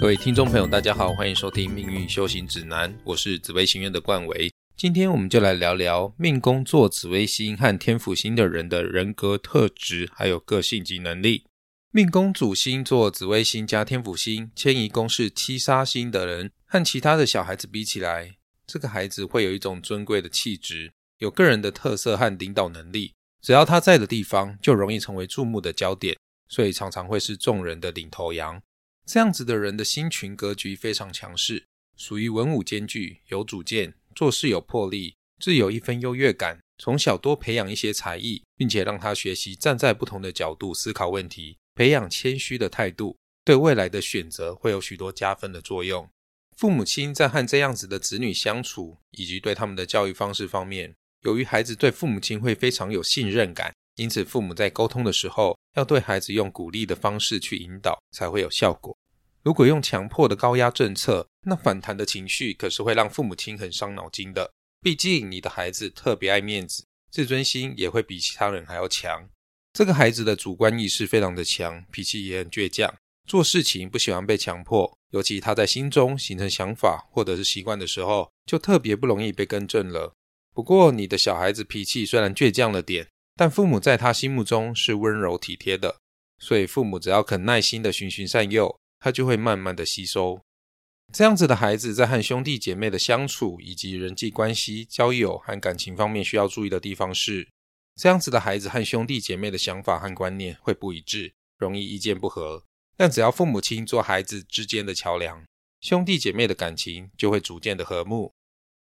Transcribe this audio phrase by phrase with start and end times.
[0.00, 4.50] 各位听众朋友，大家好，欢迎收听《命运修行指南》，我是紫微星院的冠维。
[4.74, 11.44] 今天我们就来聊聊命宫做紫微星和天府星的人的人格特质，还有个性及能力。
[11.90, 18.36] 命宫主星做紫微星加天府星，迁移宫是七杀星的人，和其他的小孩子比起来，
[18.66, 23.12] 这个孩子会有一种尊贵的气质，有个人的特色和领导能力。
[23.42, 26.16] 只要他在的地方，就容易成为注目的焦点，
[26.48, 28.62] 所以常常会是众人的领头羊。
[29.06, 31.64] 这样子的人的心群格局非常强势，
[31.96, 36.60] 属于文武兼具，有主见，做事有魄力，自有一分优越感。
[36.78, 46.08] 从小多培养一些才艺，并且让他学习站在不同的角度思考问题，培养谦虚的态度，对未来的选择会有许多加分的作用。
[46.56, 53.74] 父母亲在和这样子的子女相处，以及对他们的教育方式方面，由于孩子对父母亲会非常有信任感。
[53.96, 58.96] 因此，父母在沟通的时候，要对孩子用鼓励的方式去引导，才会有效果。
[59.42, 64.52] 如果用强迫的高压政策，那反弹的情绪可是会让父母亲很伤脑筋的。
[64.82, 69.28] 毕竟，你的孩子特别爱面子，自尊心也会比其他人还要强。
[69.72, 72.94] 这个孩子的主观意识非常的强，脾气也很倔强，
[73.26, 74.96] 做事情不喜欢被强迫。
[75.10, 80.14] 尤其他在心中形成想法或者是习惯的时候，就特别不容易被更正了。
[80.54, 83.08] 不过，你的小孩子脾气虽然倔强了点。
[83.40, 85.96] 但父母在他心目中是温柔体贴的，
[86.38, 90.42] 所以父母只要肯耐心的循循善诱，他就会慢慢的吸收。
[91.10, 97.48] 这样子的孩子在和兄弟姐妹的相处以及人际关系、交友和感情方面需要注意的地方是，
[97.96, 102.62] 这样子的孩子和兄弟姐妹的想法和观念会不一致，容易意见不合。
[102.94, 105.42] 但只要父母亲做孩子之间的桥梁，
[105.80, 108.34] 兄弟姐妹的感情就会逐渐的和睦。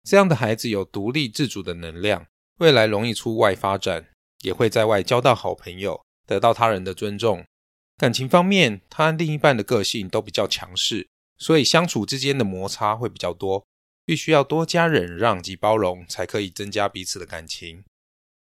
[0.03, 4.08] 这样的孩子有独立自主的能量，未来容易出外发展。
[4.41, 7.45] 也会在外交到好朋友，得到他人的尊重。
[7.97, 13.65] 感情方面，他和另一半的个性都比较强势，所以相处之间的摩擦会比较多，
[14.05, 17.83] 必须要多加忍让及包容，才可以增加彼此的感情。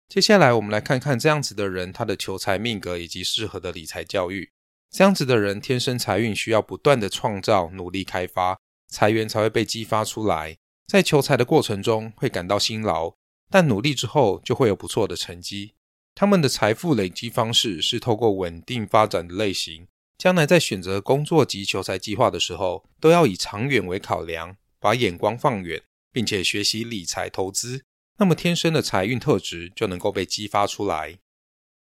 [0.07, 4.51] 接下来，我们来看看这样子的人，他的求财命格以及适合的理财教育。
[4.91, 10.57] 这样子的人，天生财运需要不断的创造、努力开发，财源才会被激发出来。
[10.85, 13.13] 在求财的过程中，会感到辛劳。
[13.51, 15.73] 但努力之后就会有不错的成绩。
[16.15, 19.87] 他们的财富累积方式是透过稳定发展的类型。
[20.17, 25.81] 将来在选择工作及求财计划的时候，都要以长远为考量，把眼光放远，
[26.11, 27.83] 并且学习理财投资。
[28.19, 31.17] 那么天生的财运特质就能够被激发出来。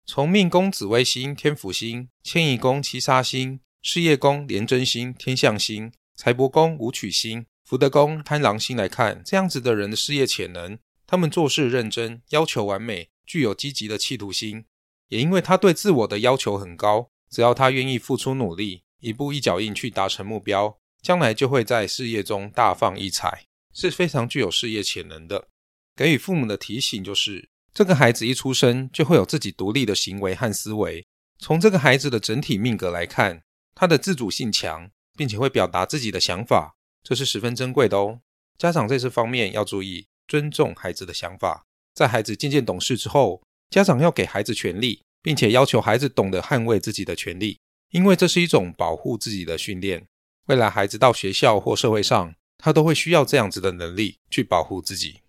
[0.06, 10.78] 从命宫紫微星、天府星、迁移宫七杀星、事业宫廉贞星、天象星、财帛宫武曲星、福德宫贪狼星来看，这样子的人的事业潜能。
[11.12, 14.64] 他们做事认真，要求完美，具有积极的企图心。
[15.08, 25.48] 也因为他对自我的要求很高，只要他愿意付出努力，一步一脚印去达成目标，将来就会在事业中大放异彩，是非常具有事业潜能的。
[25.94, 31.06] 给予父母的提醒就是：这个孩子一出生就会有自己独立的行为和思维。
[31.38, 33.42] 从这个孩子的整体命格来看，
[33.74, 38.20] 他的自主性强，并且会表达自己的想法，这是十分珍贵的哦。
[38.56, 40.06] 家长在这方面要注意。
[40.32, 47.58] 尊重孩子的想法，在孩子渐渐懂事之后，家长要给孩子权利，并且要求孩子懂得捍卫自己的权利，
[47.90, 50.06] 因为这是一种保护自己的训练。
[50.46, 55.20] 未来孩子到学校或社会上，他都会需要这样子的能力去保护自己。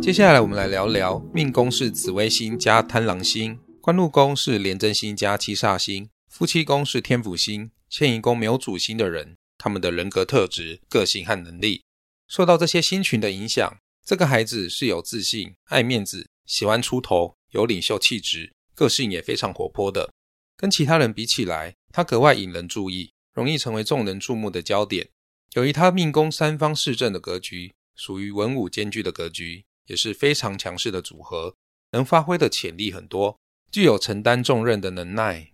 [0.00, 6.08] 接下来我们来聊聊命宫是紫微星加贪狼星，官禄宫是廉贞星加七煞星。
[6.32, 11.84] 夫妻宫是天府星，迁移宫没有主星的人，他们的人格特质、个性和能力，
[12.26, 20.10] 受到这些星群的影响，这个孩子是有自信、爱面子、喜欢出头、有领袖气质，个性也非常活泼的。
[20.56, 25.10] 跟其他人比起来，他格外引人注意，容易成为众人注目的焦点。
[25.52, 31.54] 由于他命宫三方四正的格局，属于文武兼具的格局，也是非常强势的组合，
[31.90, 33.38] 能发挥的潜力很多，
[33.70, 35.51] 具有承担重任的能耐。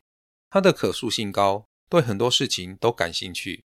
[0.50, 3.64] 他的可塑性高，对很多事情都感兴趣。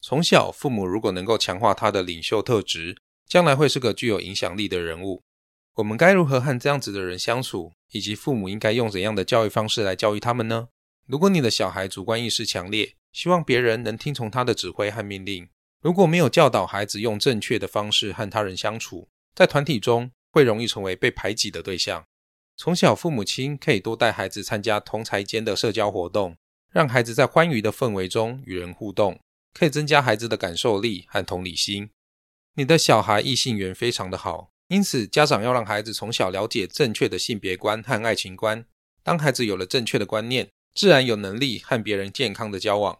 [0.00, 2.96] 从小，父母如果能够强化他的领袖特质，
[3.26, 5.22] 将来会是个具有影响力的人物。
[5.76, 10.68] 我们该如何和这样子的人相处，以及父母应该用怎样的教育方式来教育他们呢？
[11.06, 15.48] 如果你的小孩主观意识强烈，希望别人能听从他的指挥和命令，
[15.80, 22.04] 如果没有教导孩子用正确的方式和他人相处，在团体中会容易成为被排挤的对象。
[22.56, 26.36] 从小，父母亲可以多带孩子参加同才间的社交活动，
[26.70, 29.18] 让孩子在欢愉的氛围中与人互动，
[29.52, 31.90] 可以增加孩子的感受力和同理心。
[32.54, 38.64] 你的小孩异性缘非常的好，因此，家长要让孩子从小了解正确的性别观和爱情观。
[39.02, 42.98] 当孩子有了正确的观念，自然有能力和别人健康的交往。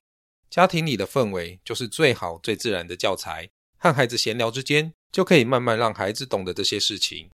[0.51, 3.49] 家庭里的氛围就是最好、最自然的教材。
[3.79, 7.31] 和孩子闲聊之间，就可以慢慢让孩子懂得这些事情。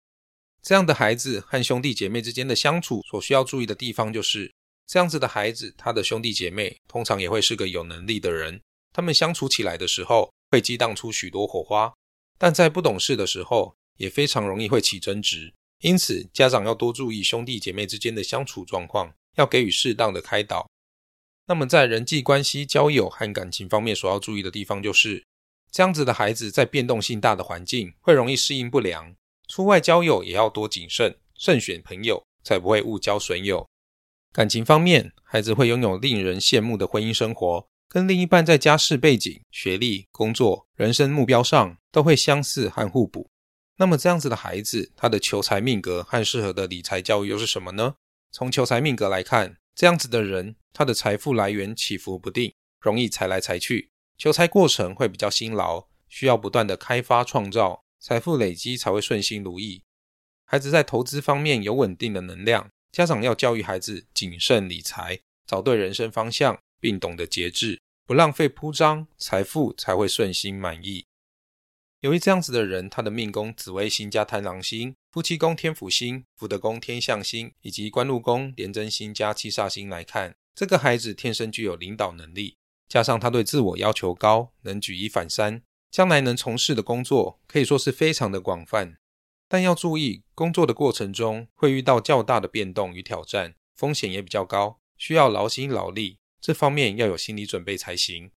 [0.68, 4.54] 这样的孩子和兄弟姐妹之间的相处，所需要注意的地方就是，
[4.86, 8.60] 这样子的孩子，他的兄弟姐妹通常也会是个有能力的人。
[8.92, 11.94] 他们相处起来的时候，会激荡出许多火花，
[12.38, 15.54] 但在不懂事的时候，也非常容易会起争执。
[15.80, 20.70] 因此，家长要多注意兄弟姐妹之间的相处状况，要给予适当的开导。
[21.46, 25.24] 那么，在人际关系、交友和感情方面，所要注意的地方就是，
[25.72, 29.16] 这样子的孩子在变动性大的环境会容易适应不良。
[29.48, 33.68] 出外交友也要多谨慎，慎选朋友，才不会误交损友。
[34.34, 43.30] 感情方面，孩子会拥有令人羡慕的婚姻生活，跟另一半在家世背景、学历、工作、人生目标上都会相似和互补。
[43.78, 47.96] 那么，这样子的孩子，他的求财命格和适合的理财教育又是什么呢？
[48.32, 59.83] 从求财命格来看，这样子的人，他的财富来源起伏不定，容易财来财去，求财过程会比较辛劳，需要不断的开发创造，财富累积才会顺心如意。
[60.45, 71.06] 孩子在投资方面有稳定的能量，家长要教育孩子谨慎理财，找对人生方向，并懂得节制，不浪费铺张，财富才会顺心满意。
[72.00, 82.56] 由于这样子的人，他的命宫紫微星加贪狼星，夫妻宫天府星、福德宫天象星，以及官禄宫廉贞星加七煞星来看，这个孩子天生具有领导能力，
[82.88, 88.98] 加上他对自我要求高，能举一反三，将来能从事的工作可以说是非常的广泛。
[89.48, 98.31] 但要注意，工作的过程中会遇到较大的变动与挑战，风险也比较高，需要劳心劳力，这方面要有心理准备才行。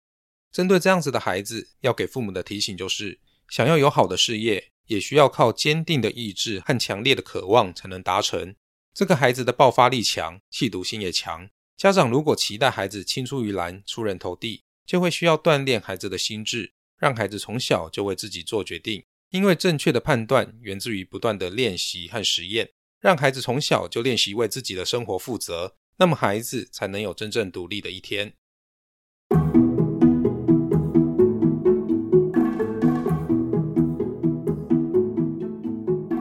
[0.51, 3.19] 针对这样子的孩子，要给父母的提醒就是。
[3.49, 8.53] 想要有好的事业，也需要靠坚定的意志和强烈的渴望才能达成。
[8.94, 11.49] 这个孩子的爆发力强，气毒心也强。
[11.77, 19.03] 家长如果期待孩子青出于蓝、出人头地，就会需要锻炼孩子的心智，让孩子从小就为自己做决定。
[19.29, 22.69] 因为正确的判断源自于不断的练习和实验，
[23.01, 28.31] 让孩子从小就练习为自己的生活负责，那么孩子才能有真正独立的一天。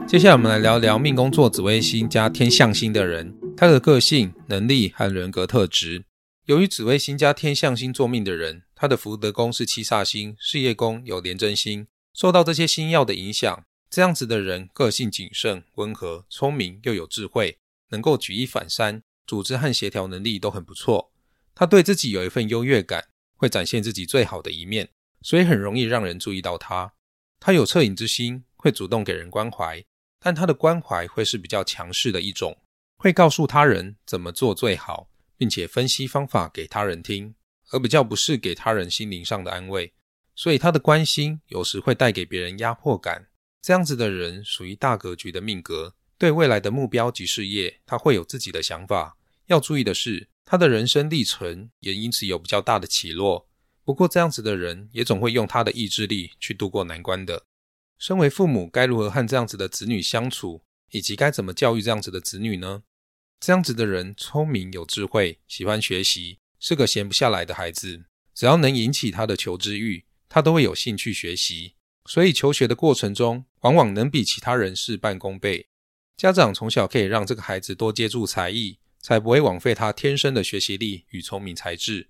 [0.05, 6.06] 接下来我们来聊聊命宫座紫微星加天象星的人，他的个性、能力和人格特质。
[6.47, 17.57] 由于紫微星加天象星坐命的人，他的福德宫是七煞星，事业宫有廉贞星，受到这些星耀的影响，这样子的人个性谨慎、温和、聪明又有智慧，
[17.89, 21.11] 能够举一反三，组织和协调能力都很不错。
[21.53, 24.87] 他对自己有一份优越感，会展现自己最好的一面，
[25.23, 26.93] 所以很容易让人注意到他。
[27.41, 29.83] 他有恻隐之心，会主动给人关怀。
[30.21, 32.57] 但他的关怀会是比较强势的一种，
[32.97, 37.35] 会告诉他人怎么做最好，并且分析方法给他人听，
[37.71, 39.93] 而比较不是给他人心灵上的安慰。
[40.35, 43.27] 所以他的关心有时会带给别人压迫感。
[43.61, 49.17] 这样子的人属于大格局的命格，对未来的目标及事业，他会有自己的想法。
[49.47, 53.47] 要注意的是，他的人生历程也因此有比较大的起落。
[53.83, 57.45] 不过这样子的人也总会用他的意志力去度过难关的。
[57.97, 62.83] 身为父母，该如何和这样子的子女相处，以及该怎么教育这样子的子女呢？
[63.39, 68.05] 这样子的人聪明有智慧，喜欢学习，是个闲不下来的孩子。
[68.33, 71.75] 只要能引起他的求知欲，他都会有兴趣学习。
[72.05, 75.67] 所以求学的过程中，往往能比其他人事半功倍。
[76.15, 82.09] 家长从小可以让这个孩子多接触才艺，才不会枉费他天生的学习力与聪明才智。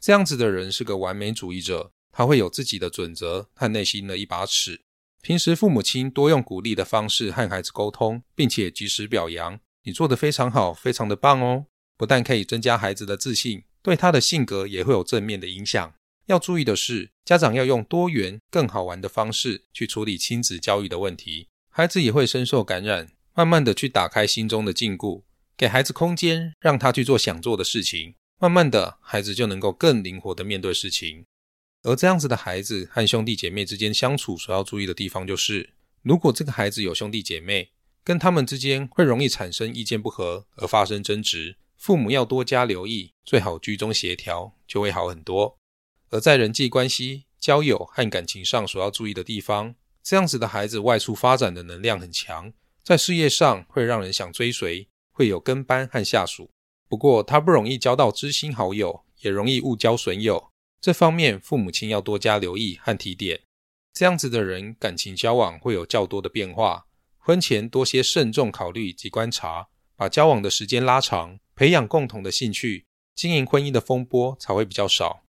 [0.00, 4.82] 这样子的人是个完美主义者，他会有自己的准则和内心的一把尺。
[5.20, 11.66] 平时父母亲多用鼓励的方式和孩子沟通，并且及时表扬你做得非常好，非常的棒哦。
[11.96, 15.94] 不但可以增加孩子的自信，对他的性格也会有正面的影响。
[16.26, 25.22] 要注意的是，家长要用多元、更好玩的方式去处理亲子教育的问题，孩子也会深受感染，慢慢的去打开心中的禁锢，
[25.56, 28.16] 给孩子空间，让他去做想做的事情。
[28.40, 31.24] 慢慢的，孩子就能够更灵活的面对事情。
[31.84, 37.70] 而这样子的孩子和兄弟姐妹之间相处，所要注意的地方就是，如果这个孩子有兄弟姐妹，
[38.06, 45.58] 跟他们之间会容易产生意见不合而发生争执，父母要多加留意，最好居中协调，就会好很多。
[46.10, 52.52] 而在人际关系、交友和感情上所要注意的地方，这样子的孩子外出发展的能量很强，
[52.84, 56.48] 在事业上会让人想追随，会有跟班和下属。
[56.88, 60.52] 不过他不容易交到知心好友，也容易误交损友。
[60.80, 63.40] 这方面，父母亲要多加留意和提点。
[63.92, 66.86] 这样子的人感情交往会有较多的变化，
[67.26, 69.66] 婚前多些慎重考虑及观察，
[69.96, 75.24] 把交往的时间拉长，培养共同的兴趣，经营婚姻的风波才会比较少。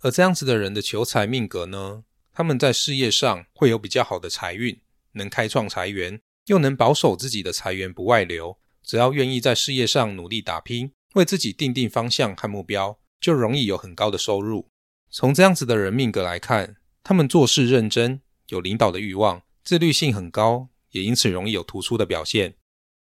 [0.00, 4.80] 而这样子的人的求财命格呢，他们在事业上会有比较好的财运，
[5.12, 8.56] 能开创财源，又能保守自己的财源不外流。
[8.82, 14.70] 只要愿意在事业上努力打拼，为自己定定方向和目标，就容易有很高的收入。
[15.10, 22.54] 从这样子的人命格来看，他们做事认真，有领导的欲望，自律性很高，也因此容易有突出的表现。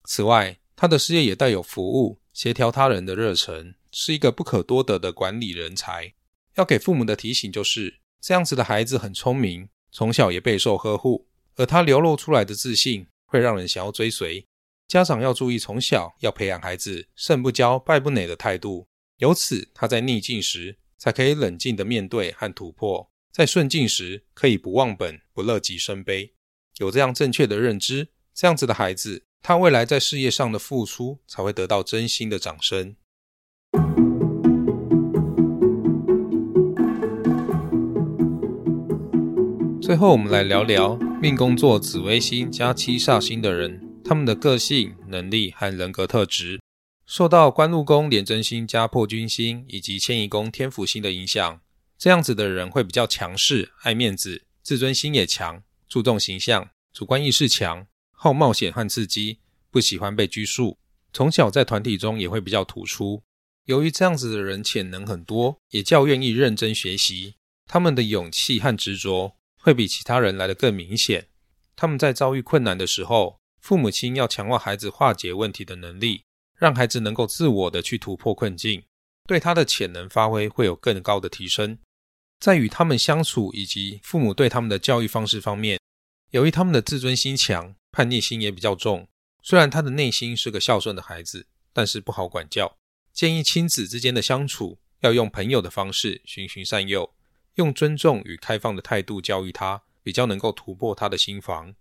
[0.04, 6.12] 此外，他的事业也带有服务、协调他人的热忱，是一个不可多得的管理人才。
[6.54, 11.26] 要给父母的提醒就是，这样子的孩子很聪明，从小也备受呵护，
[11.56, 14.46] 而他流露出来的自信，会让人想要追随。
[14.86, 18.86] 家长要注意，从小要培养孩子胜不骄、败不馁的态度，
[19.18, 26.32] 由此他在逆境时才可以冷静的面对和突破，在顺境时可以不忘本、不乐极生悲。
[26.78, 32.94] 有这样正确的认知，这样子的孩子，他未来在事业上的付出才会得到真心的掌声。
[39.80, 43.82] 最后，我们来聊聊命宫座紫微星加七煞星的人。
[44.04, 46.60] 他们的个性、能力和人格特质，
[47.06, 51.60] 受到官禄宫廉贞星加破军星以及迁移宫天府星的影响。
[51.96, 59.40] 这样子的人会比较强势、爱面子、自尊心也强，注重形象、主观意识强，好冒险和刺激，
[59.70, 60.78] 不喜欢被拘束。
[61.12, 63.22] 从小在团体中也会比较突出。
[63.64, 71.28] 由于这样子的人潜能很多，也较愿意认真学习，他们的勇气和执着会比其他人来得更明显。
[71.74, 76.22] 他们在遭遇困难的时候，父母亲要强化孩子化解问题的能力，
[76.54, 78.84] 让孩子能够自我的去突破困境，
[79.26, 81.78] 对他的潜能发挥会有更高的提升。
[82.38, 85.80] 在与他们相处以及父母对他们的教育方式方面，
[86.30, 89.08] 由于他们的自尊心强，叛逆心也比较重。
[89.42, 92.76] 虽然他的内心是个孝顺的孩子，但是不好管教。
[93.12, 97.14] 建议亲子之间的相处要用朋友的方式循循善诱，
[97.54, 101.74] 用尊重与开放的态度教育他，比较能够突破他的心房。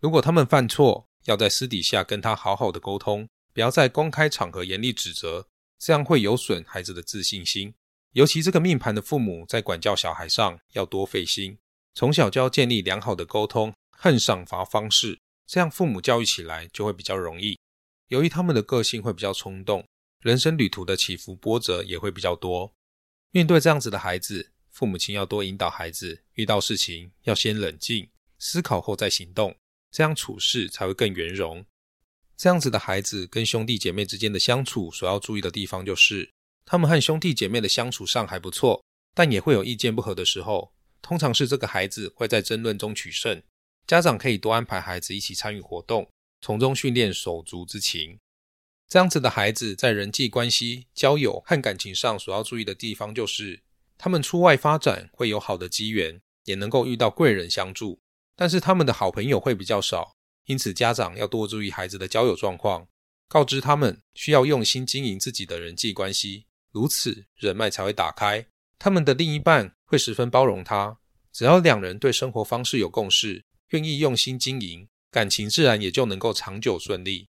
[0.00, 5.46] 如果他们犯错，要在私底下跟他好好的沟通，不要在公开场合严厉指责，
[5.78, 7.74] 这样会有损孩子的自信心。
[8.12, 11.58] 尤其这个命盘的父母在管教小孩上要多费心，
[11.94, 17.58] 从小就要建立良好的沟通和赏罚方式，这样父母教育起来就会比较容易。
[18.08, 19.86] 由于他们的个性会比较冲动，
[20.20, 22.74] 人生旅途的起伏波折也会比较多。
[23.30, 29.56] 面对这样子的孩子，父母亲要多引导孩子，遇到事情要先冷静思考后再行动。
[29.90, 31.64] 这样处事才会更圆融。
[32.34, 36.30] 这样子的孩子跟兄弟姐妹之间的相处，所要注意的地方就是，
[36.64, 40.72] 他们和兄弟姐妹的相处上还不错，但也会有意见不合的时候。
[41.02, 43.42] 通常是这个孩子会在争论中取胜，
[43.86, 46.08] 家长可以多安排孩子一起参与活动，
[46.40, 48.18] 从中训练手足之情。
[48.88, 53.62] 这样子的孩子在人际关系、交友和感情上所要注意的地方就是，
[53.98, 58.00] 他们出外发展会有好的机缘，也能够遇到贵人相助。
[58.36, 60.14] 但是他们的好朋友会比较少，
[60.46, 62.86] 因此家长要多注意孩子的交友状况，
[63.28, 68.44] 告知他们需要用心经营自己的人际关系，如此人脉才会打开。
[68.78, 70.98] 他们的另一半会十分包容他，
[71.32, 77.28] 只要两人对生活方式有共识，愿意用心经营，感情自然也就能够长久顺利。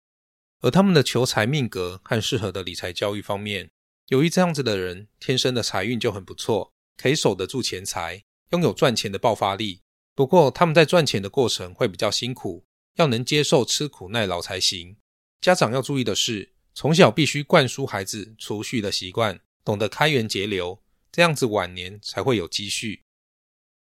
[0.61, 3.71] 而他们的求财命格和适合的理财教育方面，
[4.09, 9.81] 由于这样子的人天生的财运就很不错，可以守得住钱财，拥有赚钱的爆发力。
[10.15, 12.65] 不过，他们在赚钱的过程会比较辛苦，
[12.97, 14.97] 要能接受吃苦耐劳才行。
[15.41, 20.81] 家长要注意的是，从小必须灌输孩子储蓄的习惯，懂得开源节流，
[21.11, 23.03] 这样子晚年才会有积蓄。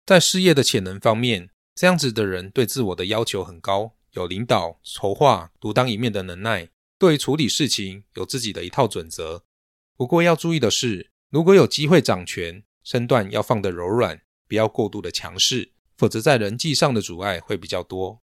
[0.07, 9.45] 在事业的潜能方面，这样子的人对自我的要求很高，有领导、筹划、独当一面的能耐，对于处理事情有自己的一套准则。
[9.95, 15.73] 不过要注意的是，如果有机会掌权，身段要放得柔软，不要过度的强势。
[15.99, 18.23] 否则，在人际上的阻碍会比较多。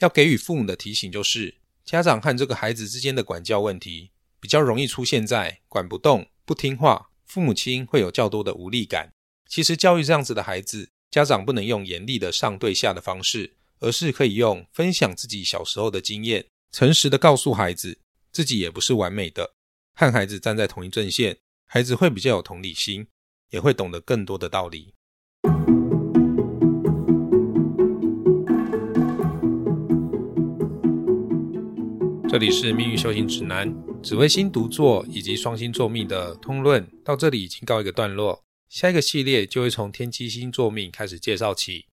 [0.00, 1.59] 要给予父母的提醒就是，
[1.90, 9.12] 家长和这个孩子之间的管教问题，比较容易出现在管不动、不听话，父母亲会有较多的无力感。
[9.48, 17.98] 其实，教育这样子的孩子，家长不能用严厉的上对下的方式，而是可以用分享自己小时候的经验，诚实的告诉孩子，
[18.30, 19.56] 自己也不是完美的，
[19.96, 23.08] 和孩子站在同一阵线，孩子会比较有同理心，
[23.48, 24.94] 也会懂得更多的道理。
[32.30, 41.86] 这里是命运修行指南，紫微星独坐以及双星座命的通论到这里已经告一个段落，下一个系列就会从天机星座命开始介绍起。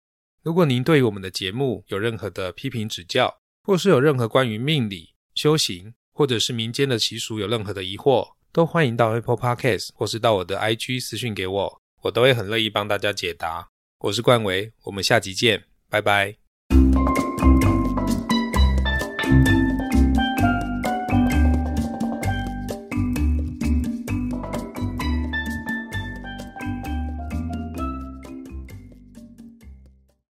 [0.42, 13.70] 如果您对于我们的节目有任何的批评指教，或是有任何关于命理、修行，或者是民间的习俗有任何的疑惑，都欢迎到 Apple Podcast 或是到我的 IG 私讯给我，我都会很乐意帮大家解答。
[14.00, 16.45] 我是冠维，我们下集见，拜拜。